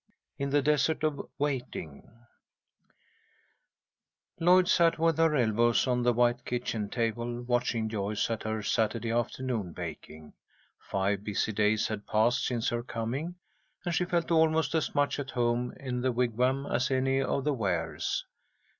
IN 0.39 0.49
THE 0.49 0.63
DESERT 0.63 1.03
OF 1.03 1.29
WAITING 1.37 2.09
LLOYD 4.39 4.67
sat 4.67 4.97
with 4.97 5.19
her 5.19 5.35
elbows 5.35 5.85
on 5.85 6.01
the 6.01 6.11
white 6.11 6.43
kitchen 6.43 6.89
table, 6.89 7.43
watching 7.43 7.87
Joyce 7.87 8.27
at 8.31 8.41
her 8.41 8.63
Saturday 8.63 9.11
afternoon 9.11 9.73
baking. 9.73 10.33
Five 10.89 11.23
busy 11.23 11.51
days 11.51 11.85
had 11.87 12.07
passed 12.07 12.43
since 12.47 12.69
her 12.69 12.81
coming, 12.81 13.35
and 13.85 13.93
she 13.93 14.05
felt 14.05 14.31
almost 14.31 14.73
as 14.73 14.95
much 14.95 15.19
at 15.19 15.29
home 15.29 15.71
in 15.79 16.01
the 16.01 16.11
Wigwam 16.11 16.65
as 16.65 16.89
any 16.89 17.21
of 17.21 17.43
the 17.43 17.53
Wares. 17.53 18.25